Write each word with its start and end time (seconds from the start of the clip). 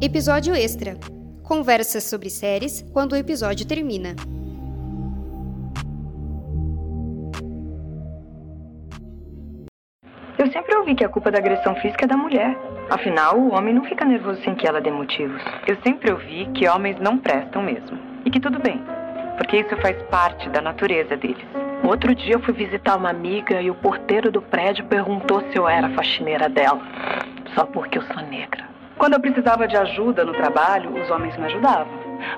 Episódio 0.00 0.54
extra. 0.54 0.96
Conversas 1.42 2.04
sobre 2.04 2.30
séries 2.30 2.82
quando 2.92 3.14
o 3.14 3.16
episódio 3.16 3.66
termina. 3.66 4.14
Eu 10.38 10.52
sempre 10.52 10.76
ouvi 10.76 10.94
que 10.94 11.04
a 11.04 11.08
culpa 11.08 11.32
da 11.32 11.38
agressão 11.38 11.74
física 11.74 12.04
é 12.04 12.06
da 12.06 12.16
mulher. 12.16 12.56
Afinal, 12.88 13.40
o 13.40 13.52
homem 13.52 13.74
não 13.74 13.84
fica 13.86 14.04
nervoso 14.04 14.40
sem 14.44 14.54
que 14.54 14.68
ela 14.68 14.80
dê 14.80 14.88
motivos. 14.88 15.42
Eu 15.66 15.76
sempre 15.82 16.12
ouvi 16.12 16.46
que 16.54 16.68
homens 16.68 17.00
não 17.00 17.18
prestam 17.18 17.60
mesmo. 17.60 17.98
E 18.24 18.30
que 18.30 18.38
tudo 18.38 18.60
bem, 18.60 18.80
porque 19.36 19.56
isso 19.56 19.76
faz 19.82 20.00
parte 20.04 20.48
da 20.50 20.62
natureza 20.62 21.16
deles. 21.16 21.44
Outro 21.82 22.14
dia 22.14 22.34
eu 22.34 22.42
fui 22.44 22.54
visitar 22.54 22.94
uma 22.94 23.10
amiga 23.10 23.60
e 23.60 23.68
o 23.68 23.74
porteiro 23.74 24.30
do 24.30 24.42
prédio 24.42 24.84
perguntou 24.84 25.40
se 25.50 25.58
eu 25.58 25.68
era 25.68 25.90
faxineira 25.90 26.48
dela. 26.48 26.80
Só 27.56 27.66
porque 27.66 27.98
eu 27.98 28.02
sou 28.02 28.22
negra. 28.22 28.77
Quando 28.98 29.14
eu 29.14 29.20
precisava 29.20 29.68
de 29.68 29.76
ajuda 29.76 30.24
no 30.24 30.32
trabalho, 30.32 30.92
os 31.00 31.08
homens 31.08 31.36
me 31.36 31.44
ajudavam. 31.44 31.86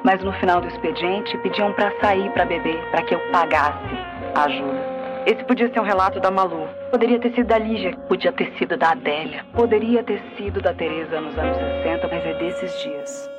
Mas 0.05 0.23
no 0.23 0.33
final 0.35 0.61
do 0.61 0.69
expediente 0.69 1.37
pediam 1.39 1.73
para 1.73 1.91
sair 2.01 2.31
para 2.33 2.45
beber, 2.45 2.79
para 2.91 3.03
que 3.03 3.15
eu 3.15 3.21
pagasse 3.33 3.97
a 4.35 4.45
ajuda. 4.45 5.01
Esse 5.27 5.43
podia 5.45 5.73
ser 5.73 5.81
um 5.81 5.85
relato 5.85 6.21
da 6.21 6.31
Malu. 6.31 6.69
Poderia 6.91 7.19
ter 7.19 7.33
sido 7.35 7.47
da 7.47 7.59
Lígia. 7.59 7.97
Podia 8.09 8.33
ter 8.33 8.53
sido 8.59 8.77
da 8.77 8.91
Adélia. 8.91 9.45
Poderia 9.55 10.03
ter 10.03 10.23
sido 10.37 10.61
da 10.61 10.75
Teresa 10.75 11.21
nos 11.21 11.37
anos 11.39 11.57
60, 11.57 12.09
mas 12.09 12.27
é 12.27 12.35
desses 12.35 12.83
dias 12.83 13.31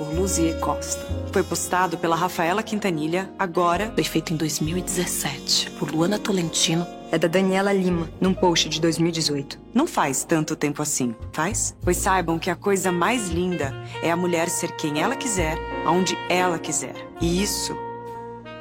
por 0.00 0.14
Luzier 0.14 0.58
Costa. 0.60 1.04
Foi 1.30 1.42
postado 1.42 1.98
pela 1.98 2.16
Rafaela 2.16 2.62
Quintanilha, 2.62 3.28
agora. 3.38 3.92
Foi 3.94 4.02
feito 4.02 4.32
em 4.32 4.36
2017, 4.36 5.72
por 5.72 5.90
Luana 5.90 6.18
Tolentino. 6.18 6.86
É 7.12 7.18
da 7.18 7.26
Daniela 7.26 7.72
Lima, 7.72 8.08
num 8.20 8.32
post 8.32 8.68
de 8.68 8.80
2018. 8.80 9.58
Não 9.74 9.86
faz 9.86 10.22
tanto 10.22 10.54
tempo 10.54 10.80
assim, 10.80 11.14
faz? 11.32 11.76
Pois 11.82 11.96
saibam 11.96 12.38
que 12.38 12.50
a 12.50 12.54
coisa 12.54 12.92
mais 12.92 13.28
linda 13.28 13.74
é 14.00 14.12
a 14.12 14.16
mulher 14.16 14.48
ser 14.48 14.70
quem 14.76 15.00
ela 15.00 15.16
quiser, 15.16 15.58
aonde 15.84 16.16
ela 16.28 16.58
quiser. 16.58 16.94
E 17.20 17.42
isso 17.42 17.76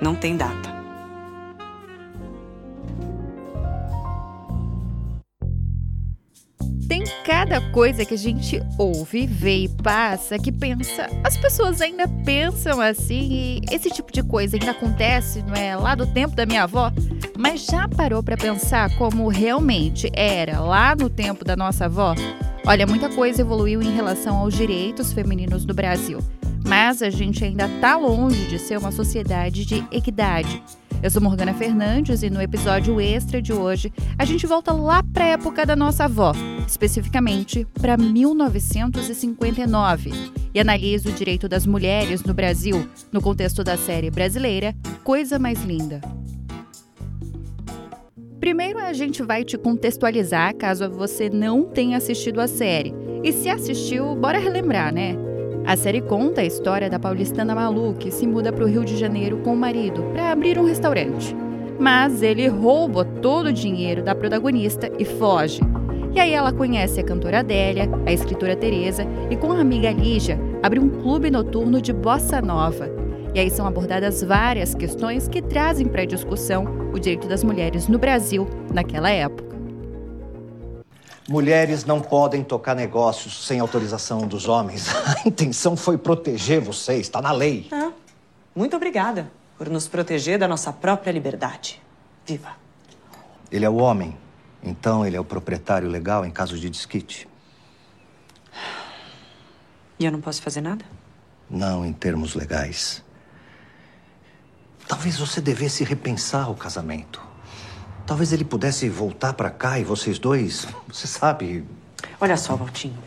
não 0.01 0.15
tem 0.15 0.35
data. 0.35 0.78
Cada 7.29 7.61
coisa 7.69 8.03
que 8.03 8.15
a 8.15 8.17
gente 8.17 8.59
ouve, 8.75 9.27
vê 9.27 9.65
e 9.65 9.69
passa 9.69 10.39
que 10.39 10.51
pensa. 10.51 11.07
As 11.23 11.37
pessoas 11.37 11.79
ainda 11.79 12.07
pensam 12.25 12.81
assim 12.81 13.29
e 13.31 13.61
esse 13.71 13.91
tipo 13.91 14.11
de 14.11 14.23
coisa 14.23 14.57
ainda 14.57 14.71
acontece, 14.71 15.43
não 15.43 15.53
é? 15.53 15.75
Lá 15.75 15.93
do 15.93 16.07
tempo 16.07 16.35
da 16.35 16.43
minha 16.47 16.63
avó. 16.63 16.91
Mas 17.37 17.67
já 17.67 17.87
parou 17.87 18.23
para 18.23 18.35
pensar 18.35 18.97
como 18.97 19.27
realmente 19.27 20.09
era 20.11 20.59
lá 20.59 20.95
no 20.95 21.07
tempo 21.07 21.45
da 21.45 21.55
nossa 21.55 21.85
avó? 21.85 22.15
Olha, 22.65 22.87
muita 22.87 23.09
coisa 23.09 23.41
evoluiu 23.41 23.79
em 23.83 23.93
relação 23.93 24.37
aos 24.37 24.55
direitos 24.55 25.13
femininos 25.13 25.67
no 25.67 25.73
Brasil. 25.75 26.17
Mas 26.67 27.03
a 27.03 27.11
gente 27.11 27.45
ainda 27.45 27.67
está 27.67 27.95
longe 27.95 28.47
de 28.47 28.57
ser 28.57 28.79
uma 28.79 28.91
sociedade 28.91 29.65
de 29.65 29.85
equidade. 29.91 30.63
Eu 31.01 31.09
sou 31.09 31.21
Morgana 31.21 31.53
Fernandes 31.53 32.23
e 32.23 32.29
no 32.29 32.41
episódio 32.41 32.99
extra 32.99 33.41
de 33.41 33.53
hoje 33.53 33.89
a 34.17 34.25
gente 34.25 34.45
volta 34.45 34.73
lá 34.73 35.01
para 35.01 35.23
a 35.23 35.29
época 35.29 35.65
da 35.65 35.73
nossa 35.73 36.03
avó, 36.03 36.33
especificamente 36.67 37.65
para 37.79 37.95
1959, 37.95 40.11
e 40.53 40.59
analisa 40.59 41.09
o 41.09 41.13
direito 41.13 41.47
das 41.47 41.65
mulheres 41.65 42.21
no 42.23 42.33
Brasil 42.33 42.85
no 43.13 43.21
contexto 43.21 43.63
da 43.63 43.77
série 43.77 44.11
brasileira 44.11 44.75
Coisa 45.01 45.39
Mais 45.39 45.63
Linda. 45.63 46.01
Primeiro 48.41 48.79
a 48.79 48.91
gente 48.91 49.23
vai 49.23 49.45
te 49.45 49.57
contextualizar 49.57 50.53
caso 50.55 50.89
você 50.89 51.29
não 51.29 51.63
tenha 51.63 51.95
assistido 51.95 52.41
a 52.41 52.47
série. 52.47 52.93
E 53.23 53.31
se 53.31 53.47
assistiu, 53.47 54.15
bora 54.15 54.37
relembrar, 54.37 54.93
né? 54.93 55.28
A 55.69 55.77
série 55.77 56.01
conta 56.01 56.41
a 56.41 56.45
história 56.45 56.89
da 56.89 56.97
paulistana 56.97 57.53
Malu, 57.53 57.93
que 57.93 58.09
se 58.09 58.25
muda 58.25 58.51
para 58.51 58.63
o 58.63 58.67
Rio 58.67 58.83
de 58.83 58.97
Janeiro 58.97 59.37
com 59.43 59.53
o 59.53 59.55
marido 59.55 60.01
para 60.13 60.31
abrir 60.31 60.57
um 60.57 60.65
restaurante. 60.65 61.35
Mas 61.79 62.23
ele 62.23 62.47
rouba 62.47 63.05
todo 63.05 63.49
o 63.49 63.53
dinheiro 63.53 64.01
da 64.01 64.15
protagonista 64.15 64.91
e 64.97 65.05
foge. 65.05 65.61
E 66.11 66.19
aí 66.19 66.33
ela 66.33 66.51
conhece 66.51 66.99
a 66.99 67.03
cantora 67.03 67.41
Adélia, 67.41 67.87
a 68.03 68.11
escritora 68.11 68.55
Teresa 68.55 69.05
e 69.29 69.35
com 69.35 69.51
a 69.51 69.59
amiga 69.61 69.91
Lígia 69.91 70.39
abre 70.63 70.79
um 70.79 70.89
clube 70.89 71.29
noturno 71.29 71.79
de 71.79 71.93
bossa 71.93 72.41
nova. 72.41 72.89
E 73.35 73.39
aí 73.39 73.51
são 73.51 73.67
abordadas 73.67 74.23
várias 74.23 74.73
questões 74.73 75.27
que 75.27 75.39
trazem 75.39 75.85
para 75.85 76.03
discussão 76.03 76.65
o 76.91 76.97
direito 76.97 77.27
das 77.27 77.43
mulheres 77.43 77.87
no 77.87 77.99
Brasil 77.99 78.47
naquela 78.73 79.11
época. 79.11 79.48
Mulheres 81.29 81.85
não 81.85 82.01
podem 82.01 82.43
tocar 82.43 82.75
negócios 82.75 83.45
sem 83.45 83.59
autorização 83.59 84.27
dos 84.27 84.47
homens. 84.47 84.87
A 85.05 85.27
intenção 85.27 85.77
foi 85.77 85.95
proteger 85.95 86.59
vocês, 86.59 87.01
está 87.01 87.21
na 87.21 87.31
lei. 87.31 87.67
Ah, 87.71 87.91
muito 88.55 88.75
obrigada 88.75 89.31
por 89.55 89.69
nos 89.69 89.87
proteger 89.87 90.39
da 90.39 90.47
nossa 90.47 90.73
própria 90.73 91.11
liberdade. 91.11 91.79
Viva! 92.25 92.53
Ele 93.51 93.63
é 93.63 93.69
o 93.69 93.75
homem, 93.75 94.17
então 94.63 95.05
ele 95.05 95.15
é 95.15 95.19
o 95.19 95.23
proprietário 95.23 95.87
legal 95.87 96.25
em 96.25 96.31
caso 96.31 96.57
de 96.57 96.67
desquite. 96.67 97.27
E 99.99 100.05
eu 100.05 100.11
não 100.11 100.21
posso 100.21 100.41
fazer 100.41 100.61
nada? 100.61 100.83
Não, 101.47 101.85
em 101.85 101.93
termos 101.93 102.33
legais. 102.33 103.03
Talvez 104.87 105.19
você 105.19 105.39
devesse 105.39 105.83
repensar 105.83 106.49
o 106.49 106.55
casamento. 106.55 107.21
Talvez 108.09 108.33
ele 108.33 108.43
pudesse 108.43 108.89
voltar 108.89 109.33
para 109.33 109.51
cá 109.51 109.79
e 109.79 109.83
vocês 109.83 110.17
dois, 110.17 110.67
você 110.91 111.05
sabe. 111.05 111.63
Olha 112.19 112.35
só, 112.37 112.55
Valtinho. 112.55 112.97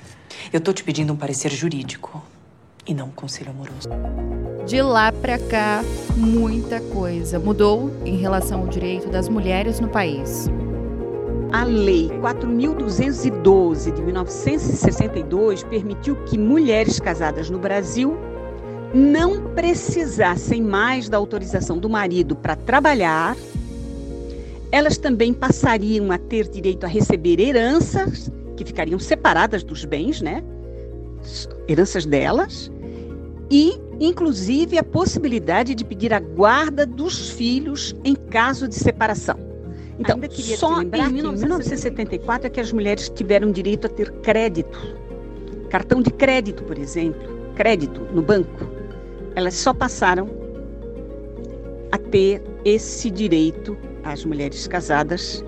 Eu 0.52 0.60
tô 0.60 0.72
te 0.72 0.84
pedindo 0.84 1.12
um 1.12 1.16
parecer 1.16 1.50
jurídico 1.50 2.22
e 2.86 2.94
não 2.94 3.06
um 3.06 3.10
conselho 3.10 3.50
amoroso. 3.50 3.88
De 4.64 4.80
lá 4.80 5.10
para 5.10 5.40
cá, 5.40 5.82
muita 6.16 6.80
coisa 6.80 7.40
mudou 7.40 7.92
em 8.04 8.16
relação 8.16 8.60
ao 8.60 8.68
direito 8.68 9.10
das 9.10 9.28
mulheres 9.28 9.80
no 9.80 9.88
país. 9.88 10.48
A 11.52 11.64
Lei 11.64 12.08
4212 12.20 13.90
de 13.90 14.02
1962 14.02 15.64
permitiu 15.64 16.14
que 16.26 16.38
mulheres 16.38 17.00
casadas 17.00 17.50
no 17.50 17.58
Brasil 17.58 18.16
não 18.94 19.52
precisassem 19.52 20.62
mais 20.62 21.08
da 21.08 21.16
autorização 21.16 21.76
do 21.76 21.90
marido 21.90 22.36
para 22.36 22.54
trabalhar 22.54 23.36
elas 24.72 24.96
também 24.96 25.34
passariam 25.34 26.10
a 26.10 26.16
ter 26.16 26.48
direito 26.48 26.84
a 26.84 26.88
receber 26.88 27.38
heranças, 27.38 28.32
que 28.56 28.64
ficariam 28.64 28.98
separadas 28.98 29.62
dos 29.62 29.84
bens, 29.84 30.22
né? 30.22 30.42
Heranças 31.68 32.06
delas, 32.06 32.72
e, 33.50 33.78
inclusive, 34.00 34.78
a 34.78 34.82
possibilidade 34.82 35.74
de 35.74 35.84
pedir 35.84 36.14
a 36.14 36.18
guarda 36.18 36.86
dos 36.86 37.28
filhos 37.30 37.94
em 38.02 38.14
caso 38.14 38.66
de 38.66 38.74
separação. 38.74 39.38
Então, 39.98 40.18
só 40.56 40.80
em 40.80 41.12
1974 41.12 42.46
é 42.46 42.50
que 42.50 42.58
as 42.58 42.72
mulheres 42.72 43.10
tiveram 43.10 43.52
direito 43.52 43.86
a 43.86 43.90
ter 43.90 44.10
crédito. 44.22 44.78
Cartão 45.68 46.00
de 46.00 46.10
crédito, 46.10 46.64
por 46.64 46.78
exemplo, 46.78 47.52
crédito 47.54 48.00
no 48.12 48.22
banco. 48.22 48.66
Elas 49.34 49.54
só 49.54 49.74
passaram 49.74 50.30
a 51.92 51.98
ter 51.98 52.42
esse 52.64 53.10
direito 53.10 53.76
às 54.04 54.24
mulheres 54.24 54.66
casadas 54.66 55.44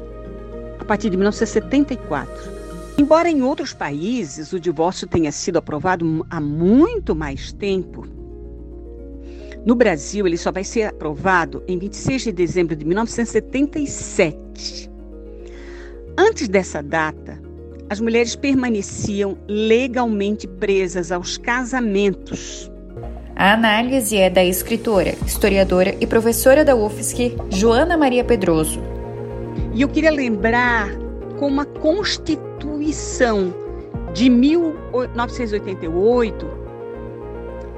a 0.78 0.84
partir 0.84 1.10
de 1.10 1.16
1974. 1.16 2.54
Embora 2.96 3.28
em 3.28 3.42
outros 3.42 3.72
países 3.72 4.52
o 4.52 4.60
divórcio 4.60 5.08
tenha 5.08 5.32
sido 5.32 5.56
aprovado 5.56 6.24
há 6.30 6.40
muito 6.40 7.14
mais 7.14 7.52
tempo, 7.52 8.06
no 9.64 9.74
Brasil 9.74 10.26
ele 10.26 10.36
só 10.36 10.52
vai 10.52 10.62
ser 10.62 10.84
aprovado 10.84 11.62
em 11.66 11.78
26 11.78 12.24
de 12.24 12.32
dezembro 12.32 12.76
de 12.76 12.84
1977. 12.84 14.90
Antes 16.16 16.48
dessa 16.48 16.82
data, 16.82 17.40
as 17.88 17.98
mulheres 17.98 18.36
permaneciam 18.36 19.38
legalmente 19.48 20.46
presas 20.46 21.10
aos 21.10 21.38
casamentos 21.38 22.70
a 23.36 23.52
análise 23.52 24.16
é 24.16 24.30
da 24.30 24.44
escritora, 24.44 25.16
historiadora 25.26 25.96
e 26.00 26.06
professora 26.06 26.64
da 26.64 26.76
UFSC, 26.76 27.36
Joana 27.50 27.96
Maria 27.96 28.22
Pedroso. 28.22 28.78
E 29.74 29.82
eu 29.82 29.88
queria 29.88 30.12
lembrar 30.12 30.88
como 31.38 31.60
a 31.60 31.64
Constituição 31.64 33.52
de 34.12 34.30
1988 34.30 36.46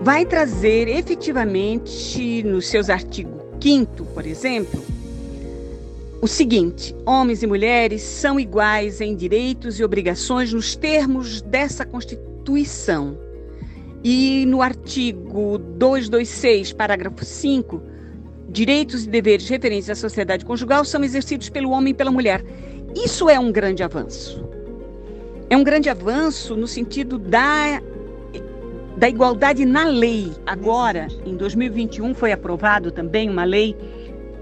vai 0.02 0.26
trazer 0.26 0.88
efetivamente 0.88 2.42
nos 2.42 2.66
seus 2.66 2.90
artigos 2.90 3.46
5 3.58 4.04
por 4.14 4.26
exemplo, 4.26 4.84
o 6.20 6.28
seguinte: 6.28 6.94
homens 7.06 7.42
e 7.42 7.46
mulheres 7.46 8.02
são 8.02 8.38
iguais 8.38 9.00
em 9.00 9.16
direitos 9.16 9.80
e 9.80 9.84
obrigações 9.84 10.52
nos 10.52 10.76
termos 10.76 11.40
dessa 11.40 11.86
Constituição 11.86 13.24
e 14.08 14.46
no 14.46 14.62
artigo 14.62 15.58
226, 15.58 16.72
parágrafo 16.74 17.24
5, 17.24 17.82
direitos 18.48 19.04
e 19.04 19.08
deveres 19.08 19.48
referentes 19.48 19.90
à 19.90 19.96
sociedade 19.96 20.44
conjugal 20.44 20.84
são 20.84 21.02
exercidos 21.02 21.48
pelo 21.48 21.72
homem 21.72 21.90
e 21.90 21.94
pela 21.94 22.12
mulher. 22.12 22.40
Isso 22.94 23.28
é 23.28 23.36
um 23.36 23.50
grande 23.50 23.82
avanço. 23.82 24.48
É 25.50 25.56
um 25.56 25.64
grande 25.64 25.90
avanço 25.90 26.54
no 26.54 26.68
sentido 26.68 27.18
da 27.18 27.82
da 28.96 29.08
igualdade 29.08 29.64
na 29.66 29.82
lei. 29.82 30.32
Agora, 30.46 31.08
em 31.26 31.36
2021, 31.36 32.14
foi 32.14 32.30
aprovado 32.30 32.92
também 32.92 33.28
uma 33.28 33.42
lei 33.42 33.76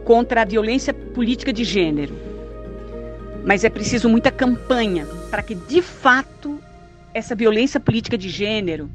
contra 0.05 0.43
a 0.43 0.44
violência 0.44 0.93
política 0.93 1.55
de 1.55 1.64
gênero. 1.64 2.14
Mas 3.46 3.64
é 3.64 3.70
preciso 3.70 4.11
muita 4.11 4.31
campanha 4.31 5.06
para 5.31 5.43
que, 5.43 5.55
de 5.55 5.81
fato, 5.81 6.61
essa 7.14 7.34
violência 7.34 7.81
política 7.81 8.19
de 8.19 8.28
gênero 8.28 8.90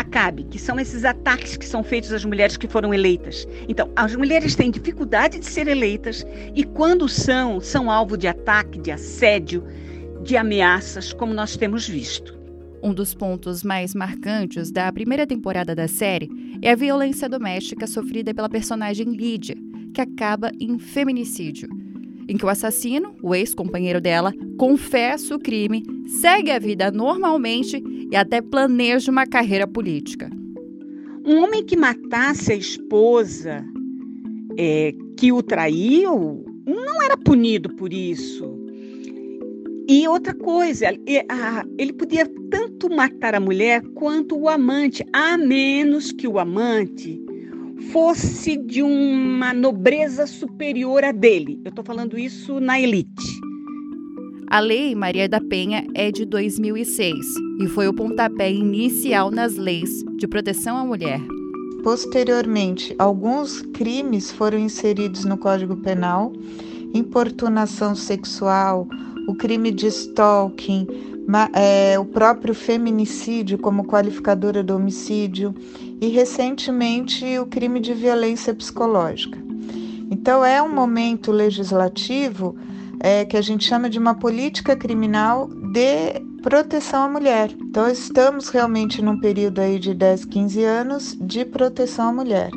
acabe, 0.00 0.44
que 0.44 0.58
são 0.58 0.78
esses 0.78 1.04
ataques 1.04 1.56
que 1.56 1.66
são 1.66 1.82
feitos 1.82 2.12
às 2.12 2.24
mulheres 2.24 2.56
que 2.56 2.68
foram 2.68 2.94
eleitas. 2.94 3.46
Então, 3.68 3.90
as 3.96 4.14
mulheres 4.14 4.54
têm 4.54 4.70
dificuldade 4.70 5.38
de 5.38 5.46
ser 5.46 5.66
eleitas 5.66 6.24
e 6.54 6.64
quando 6.64 7.08
são, 7.08 7.60
são 7.60 7.90
alvo 7.90 8.16
de 8.16 8.28
ataque, 8.28 8.78
de 8.78 8.90
assédio, 8.90 9.64
de 10.22 10.36
ameaças, 10.36 11.12
como 11.12 11.34
nós 11.34 11.56
temos 11.56 11.88
visto. 11.88 12.38
Um 12.82 12.94
dos 12.94 13.12
pontos 13.12 13.64
mais 13.64 13.92
marcantes 13.94 14.70
da 14.70 14.92
primeira 14.92 15.26
temporada 15.26 15.74
da 15.74 15.88
série 15.88 16.30
é 16.62 16.70
a 16.70 16.76
violência 16.76 17.28
doméstica 17.28 17.86
sofrida 17.86 18.32
pela 18.32 18.48
personagem 18.48 19.12
Lídia, 19.12 19.56
que 19.92 20.00
acaba 20.00 20.52
em 20.60 20.78
feminicídio, 20.78 21.68
em 22.28 22.36
que 22.36 22.44
o 22.44 22.48
assassino, 22.48 23.16
o 23.20 23.34
ex-companheiro 23.34 24.00
dela, 24.00 24.32
confessa 24.56 25.34
o 25.34 25.40
crime, 25.40 25.82
segue 26.06 26.52
a 26.52 26.58
vida 26.58 26.90
normalmente 26.92 27.82
e 28.10 28.16
até 28.16 28.40
planeja 28.40 29.10
uma 29.10 29.26
carreira 29.26 29.66
política. 29.66 30.30
Um 31.24 31.42
homem 31.42 31.64
que 31.64 31.76
matasse 31.76 32.52
a 32.52 32.56
esposa 32.56 33.64
é, 34.56 34.94
que 35.16 35.30
o 35.30 35.42
traiu 35.42 36.44
não 36.66 37.02
era 37.02 37.16
punido 37.16 37.74
por 37.76 37.92
isso. 37.92 38.58
E 39.90 40.06
outra 40.06 40.34
coisa, 40.34 40.86
ele 41.78 41.92
podia 41.94 42.30
tanto 42.50 42.90
matar 42.94 43.34
a 43.34 43.40
mulher 43.40 43.82
quanto 43.94 44.38
o 44.38 44.48
amante, 44.48 45.02
a 45.14 45.38
menos 45.38 46.12
que 46.12 46.28
o 46.28 46.38
amante 46.38 47.18
fosse 47.90 48.56
de 48.56 48.82
uma 48.82 49.54
nobreza 49.54 50.26
superior 50.26 51.04
a 51.04 51.12
dele. 51.12 51.58
Eu 51.64 51.70
estou 51.70 51.84
falando 51.84 52.18
isso 52.18 52.60
na 52.60 52.78
elite. 52.78 53.37
A 54.50 54.60
Lei 54.60 54.94
Maria 54.94 55.28
da 55.28 55.42
Penha 55.42 55.86
é 55.94 56.10
de 56.10 56.24
2006 56.24 57.34
e 57.60 57.68
foi 57.68 57.86
o 57.86 57.92
pontapé 57.92 58.50
inicial 58.50 59.30
nas 59.30 59.56
leis 59.56 60.02
de 60.16 60.26
proteção 60.26 60.74
à 60.74 60.82
mulher. 60.86 61.20
Posteriormente, 61.84 62.94
alguns 62.98 63.60
crimes 63.60 64.32
foram 64.32 64.58
inseridos 64.58 65.26
no 65.26 65.36
Código 65.36 65.76
Penal: 65.76 66.32
importunação 66.94 67.94
sexual, 67.94 68.88
o 69.28 69.34
crime 69.34 69.70
de 69.70 69.88
stalking, 69.88 70.86
é, 71.52 71.98
o 71.98 72.06
próprio 72.06 72.54
feminicídio 72.54 73.58
como 73.58 73.84
qualificadora 73.84 74.62
do 74.62 74.76
homicídio 74.76 75.54
e 76.00 76.08
recentemente 76.08 77.38
o 77.38 77.44
crime 77.44 77.80
de 77.80 77.92
violência 77.92 78.54
psicológica. 78.54 79.38
Então 80.10 80.42
é 80.42 80.62
um 80.62 80.74
momento 80.74 81.30
legislativo 81.30 82.56
é, 83.00 83.24
que 83.24 83.36
a 83.36 83.40
gente 83.40 83.64
chama 83.64 83.88
de 83.88 83.98
uma 83.98 84.14
política 84.14 84.76
criminal 84.76 85.48
de 85.48 86.20
proteção 86.42 87.04
à 87.04 87.08
mulher. 87.08 87.50
Então 87.60 87.88
estamos 87.88 88.48
realmente 88.48 89.02
num 89.02 89.18
período 89.20 89.60
aí 89.60 89.78
de 89.78 89.94
10, 89.94 90.24
15 90.24 90.64
anos 90.64 91.16
de 91.20 91.44
proteção 91.44 92.08
à 92.08 92.12
mulher. 92.12 92.50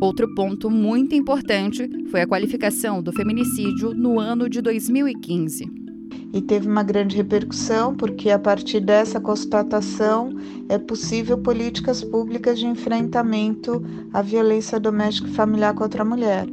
Outro 0.00 0.32
ponto 0.34 0.70
muito 0.70 1.14
importante 1.14 1.88
foi 2.10 2.20
a 2.20 2.26
qualificação 2.26 3.02
do 3.02 3.12
feminicídio 3.12 3.92
no 3.94 4.20
ano 4.20 4.48
de 4.48 4.60
2015 4.60 5.87
e 6.32 6.42
teve 6.42 6.68
uma 6.68 6.82
grande 6.82 7.16
repercussão, 7.16 7.94
porque 7.94 8.30
a 8.30 8.38
partir 8.38 8.80
dessa 8.80 9.18
constatação 9.18 10.30
é 10.68 10.76
possível 10.76 11.38
políticas 11.38 12.04
públicas 12.04 12.58
de 12.58 12.66
enfrentamento 12.66 13.82
à 14.12 14.20
violência 14.20 14.78
doméstica 14.78 15.28
e 15.28 15.32
familiar 15.32 15.74
contra 15.74 16.02
a 16.02 16.04
mulher, 16.04 16.46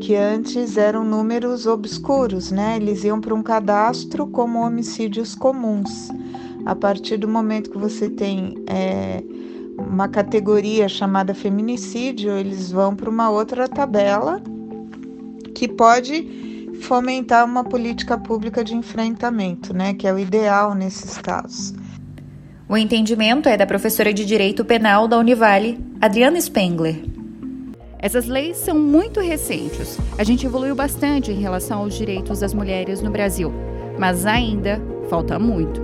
que 0.00 0.16
antes 0.16 0.76
eram 0.76 1.04
números 1.04 1.66
obscuros, 1.66 2.50
né? 2.50 2.76
Eles 2.76 3.04
iam 3.04 3.20
para 3.20 3.34
um 3.34 3.42
cadastro 3.42 4.26
como 4.26 4.66
homicídios 4.66 5.34
comuns. 5.34 6.08
A 6.66 6.74
partir 6.74 7.16
do 7.16 7.28
momento 7.28 7.70
que 7.70 7.78
você 7.78 8.10
tem 8.10 8.56
é, 8.66 9.22
uma 9.78 10.08
categoria 10.08 10.88
chamada 10.88 11.32
feminicídio, 11.34 12.32
eles 12.32 12.70
vão 12.72 12.96
para 12.96 13.08
uma 13.08 13.30
outra 13.30 13.68
tabela 13.68 14.42
que 15.54 15.68
pode 15.68 16.49
fomentar 16.80 17.44
uma 17.44 17.62
política 17.62 18.18
pública 18.18 18.64
de 18.64 18.74
enfrentamento, 18.74 19.72
né, 19.72 19.94
que 19.94 20.06
é 20.06 20.12
o 20.12 20.18
ideal 20.18 20.74
nesses 20.74 21.18
casos. 21.18 21.74
O 22.68 22.76
entendimento 22.76 23.48
é 23.48 23.56
da 23.56 23.66
professora 23.66 24.12
de 24.12 24.24
Direito 24.24 24.64
Penal 24.64 25.08
da 25.08 25.18
Univale, 25.18 25.78
Adriana 26.00 26.40
Spengler. 26.40 27.02
Essas 27.98 28.26
leis 28.26 28.56
são 28.56 28.78
muito 28.78 29.20
recentes. 29.20 29.98
A 30.16 30.24
gente 30.24 30.46
evoluiu 30.46 30.74
bastante 30.74 31.30
em 31.30 31.40
relação 31.40 31.80
aos 31.80 31.94
direitos 31.94 32.40
das 32.40 32.54
mulheres 32.54 33.02
no 33.02 33.10
Brasil, 33.10 33.52
mas 33.98 34.24
ainda 34.24 34.80
falta 35.08 35.38
muito. 35.38 35.82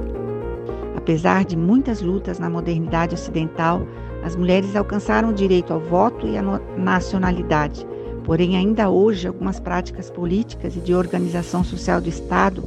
Apesar 0.97 1.45
de 1.45 1.57
muitas 1.57 2.01
lutas 2.01 2.39
na 2.39 2.49
modernidade 2.49 3.15
ocidental, 3.15 3.87
as 4.25 4.35
mulheres 4.35 4.75
alcançaram 4.75 5.31
o 5.31 5.35
direito 5.35 5.73
ao 5.73 5.81
voto 5.81 6.27
e 6.27 6.39
à 6.39 6.43
nacionalidade 6.77 7.87
Porém, 8.27 8.57
ainda 8.57 8.91
hoje, 8.91 9.29
algumas 9.29 9.61
práticas 9.61 10.11
políticas 10.11 10.75
e 10.75 10.81
de 10.81 10.93
organização 10.93 11.63
social 11.63 12.01
do 12.01 12.09
Estado 12.09 12.65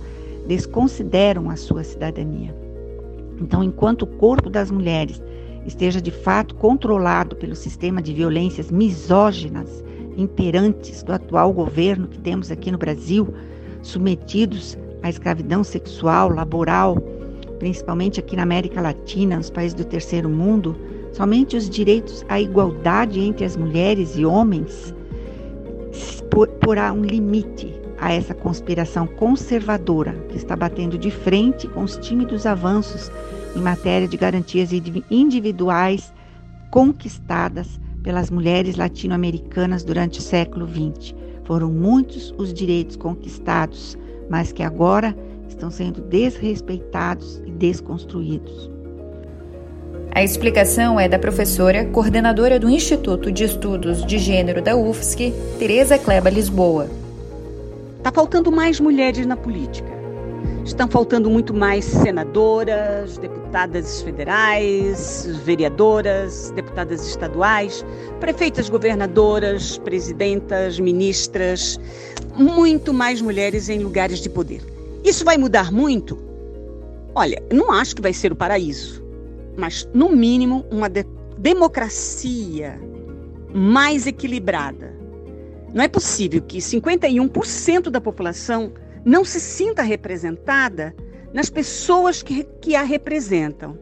desconsideram 0.47 1.49
a 1.49 1.57
sua 1.57 1.83
cidadania. 1.83 2.55
Então, 3.41 3.61
enquanto 3.61 4.03
o 4.03 4.07
corpo 4.07 4.49
das 4.49 4.71
mulheres 4.71 5.21
esteja 5.65 6.01
de 6.01 6.11
fato 6.11 6.55
controlado 6.55 7.35
pelo 7.35 7.57
sistema 7.57 8.01
de 8.01 8.13
violências 8.13 8.71
misóginas 8.71 9.83
imperantes 10.15 11.03
do 11.03 11.11
atual 11.11 11.51
governo 11.51 12.07
que 12.07 12.19
temos 12.19 12.49
aqui 12.49 12.71
no 12.71 12.77
Brasil, 12.77 13.27
submetidos 13.81 14.77
à 15.03 15.09
escravidão 15.09 15.61
sexual, 15.61 16.29
laboral, 16.29 16.97
principalmente 17.59 18.21
aqui 18.21 18.37
na 18.37 18.43
América 18.43 18.79
Latina, 18.79 19.35
nos 19.35 19.49
países 19.49 19.73
do 19.73 19.83
terceiro 19.83 20.29
mundo, 20.29 20.73
somente 21.11 21.57
os 21.57 21.69
direitos 21.69 22.23
à 22.29 22.39
igualdade 22.39 23.19
entre 23.19 23.43
as 23.43 23.57
mulheres 23.57 24.17
e 24.17 24.25
homens 24.25 24.97
porá 26.69 26.93
um 26.93 27.01
limite 27.01 27.73
a 27.97 28.13
essa 28.13 28.35
conspiração 28.35 29.07
conservadora 29.07 30.13
que 30.29 30.37
está 30.37 30.55
batendo 30.55 30.99
de 30.99 31.09
frente 31.09 31.67
com 31.67 31.81
os 31.81 31.97
tímidos 31.97 32.45
avanços 32.45 33.11
em 33.55 33.59
matéria 33.59 34.07
de 34.07 34.15
garantias 34.15 34.69
individuais 35.09 36.13
conquistadas 36.69 37.79
pelas 38.03 38.29
mulheres 38.29 38.75
latino-americanas 38.75 39.83
durante 39.83 40.19
o 40.19 40.21
século 40.21 40.67
XX. 40.67 41.15
Foram 41.43 41.71
muitos 41.71 42.35
os 42.37 42.53
direitos 42.53 42.95
conquistados, 42.95 43.97
mas 44.29 44.51
que 44.51 44.61
agora 44.61 45.17
estão 45.47 45.71
sendo 45.71 46.01
desrespeitados 46.01 47.41
e 47.47 47.49
desconstruídos. 47.49 48.69
A 50.11 50.23
explicação 50.23 50.99
é 50.99 51.07
da 51.07 51.19
professora, 51.19 51.85
coordenadora 51.85 52.59
do 52.59 52.67
Instituto 52.67 53.31
de 53.31 53.43
Estudos 53.43 54.03
de 54.03 54.17
Gênero 54.17 54.59
da 54.59 54.75
UFSC, 54.75 55.31
Tereza 55.59 55.99
Kleba 55.99 56.31
Lisboa. 56.31 56.89
Está 57.97 58.11
faltando 58.11 58.51
mais 58.51 58.79
mulheres 58.79 59.27
na 59.27 59.37
política. 59.37 59.87
Estão 60.65 60.87
faltando 60.87 61.29
muito 61.29 61.53
mais 61.53 61.85
senadoras, 61.85 63.19
deputadas 63.19 64.01
federais, 64.01 65.29
vereadoras, 65.45 66.51
deputadas 66.55 67.07
estaduais, 67.07 67.85
prefeitas, 68.19 68.67
governadoras, 68.67 69.77
presidentas, 69.77 70.79
ministras, 70.79 71.79
muito 72.35 72.93
mais 72.93 73.21
mulheres 73.21 73.69
em 73.69 73.79
lugares 73.79 74.19
de 74.19 74.29
poder. 74.29 74.61
Isso 75.03 75.23
vai 75.23 75.37
mudar 75.37 75.71
muito? 75.71 76.17
Olha, 77.13 77.41
não 77.53 77.71
acho 77.71 77.95
que 77.95 78.01
vai 78.01 78.11
ser 78.11 78.31
o 78.31 78.35
paraíso 78.35 79.08
mas 79.59 79.87
no 79.93 80.09
mínimo 80.09 80.65
uma 80.71 80.89
de 80.89 81.03
democracia 81.37 82.79
mais 83.53 84.07
equilibrada. 84.07 84.97
Não 85.73 85.83
é 85.83 85.87
possível 85.87 86.41
que 86.41 86.57
51% 86.57 87.89
da 87.89 88.01
população 88.01 88.73
não 89.05 89.23
se 89.23 89.39
sinta 89.39 89.83
representada 89.83 90.95
nas 91.33 91.49
pessoas 91.49 92.23
que, 92.23 92.43
que 92.43 92.75
a 92.75 92.83
representam. 92.83 93.77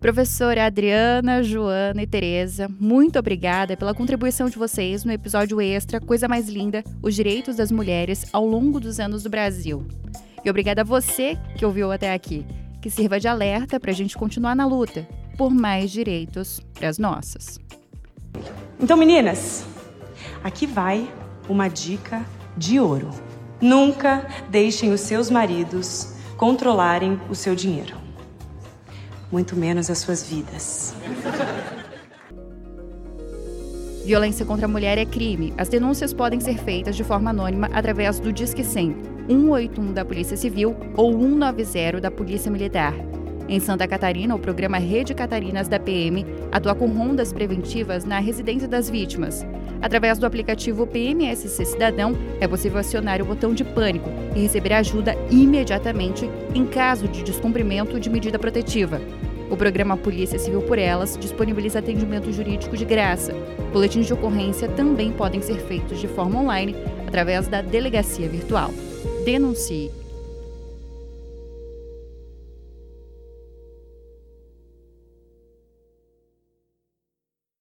Professora 0.00 0.64
Adriana, 0.64 1.42
Joana 1.42 2.02
e 2.02 2.06
Tereza, 2.06 2.68
muito 2.78 3.18
obrigada 3.18 3.76
pela 3.76 3.92
contribuição 3.92 4.48
de 4.48 4.56
vocês 4.56 5.04
no 5.04 5.10
episódio 5.10 5.60
extra 5.60 6.00
Coisa 6.00 6.28
Mais 6.28 6.48
Linda, 6.48 6.84
os 7.02 7.16
direitos 7.16 7.56
das 7.56 7.72
mulheres 7.72 8.24
ao 8.32 8.46
longo 8.46 8.78
dos 8.78 9.00
anos 9.00 9.24
do 9.24 9.30
Brasil. 9.30 9.84
E 10.44 10.48
obrigada 10.48 10.82
a 10.82 10.84
você 10.84 11.36
que 11.56 11.66
ouviu 11.66 11.90
até 11.90 12.14
aqui 12.14 12.46
que 12.80 12.90
sirva 12.90 13.18
de 13.18 13.28
alerta 13.28 13.78
para 13.80 13.90
a 13.90 13.94
gente 13.94 14.16
continuar 14.16 14.54
na 14.54 14.66
luta 14.66 15.06
por 15.36 15.50
mais 15.50 15.90
direitos 15.90 16.60
para 16.74 16.88
as 16.88 16.98
nossas. 16.98 17.58
Então, 18.80 18.96
meninas, 18.96 19.64
aqui 20.42 20.66
vai 20.66 21.10
uma 21.48 21.68
dica 21.68 22.24
de 22.56 22.78
ouro. 22.78 23.10
Nunca 23.60 24.26
deixem 24.50 24.92
os 24.92 25.00
seus 25.00 25.30
maridos 25.30 26.14
controlarem 26.36 27.20
o 27.28 27.34
seu 27.34 27.54
dinheiro. 27.54 27.96
muito 29.30 29.54
menos 29.54 29.90
as 29.90 29.98
suas 29.98 30.22
vidas. 30.22 30.94
Violência 34.08 34.46
contra 34.46 34.64
a 34.64 34.68
mulher 34.70 34.96
é 34.96 35.04
crime. 35.04 35.52
As 35.58 35.68
denúncias 35.68 36.14
podem 36.14 36.40
ser 36.40 36.56
feitas 36.56 36.96
de 36.96 37.04
forma 37.04 37.28
anônima 37.28 37.68
através 37.74 38.18
do 38.18 38.32
Disque 38.32 38.64
100, 38.64 38.96
181 39.28 39.92
da 39.92 40.02
Polícia 40.02 40.34
Civil 40.34 40.74
ou 40.96 41.12
190 41.12 42.00
da 42.00 42.10
Polícia 42.10 42.50
Militar. 42.50 42.94
Em 43.46 43.60
Santa 43.60 43.86
Catarina, 43.86 44.34
o 44.34 44.38
programa 44.38 44.78
Rede 44.78 45.12
Catarinas 45.12 45.68
da 45.68 45.78
PM 45.78 46.24
atua 46.50 46.74
com 46.74 46.86
rondas 46.86 47.34
preventivas 47.34 48.06
na 48.06 48.18
residência 48.18 48.66
das 48.66 48.88
vítimas. 48.88 49.46
Através 49.82 50.18
do 50.18 50.24
aplicativo 50.24 50.86
PMSC 50.86 51.66
Cidadão, 51.66 52.16
é 52.40 52.48
possível 52.48 52.78
acionar 52.78 53.20
o 53.20 53.26
botão 53.26 53.52
de 53.52 53.62
pânico 53.62 54.08
e 54.34 54.40
receber 54.40 54.72
ajuda 54.72 55.14
imediatamente 55.30 56.30
em 56.54 56.64
caso 56.64 57.06
de 57.08 57.22
descumprimento 57.22 58.00
de 58.00 58.08
medida 58.08 58.38
protetiva. 58.38 59.02
O 59.50 59.56
programa 59.56 59.96
Polícia 59.96 60.38
Civil 60.38 60.60
por 60.62 60.78
Elas 60.78 61.16
disponibiliza 61.18 61.78
atendimento 61.78 62.30
jurídico 62.30 62.76
de 62.76 62.84
graça. 62.84 63.32
Boletins 63.72 64.06
de 64.06 64.12
ocorrência 64.12 64.68
também 64.68 65.10
podem 65.10 65.40
ser 65.40 65.56
feitos 65.56 65.98
de 65.98 66.06
forma 66.06 66.40
online 66.40 66.76
através 67.06 67.48
da 67.48 67.62
delegacia 67.62 68.28
virtual. 68.28 68.70
Denuncie 69.24 69.90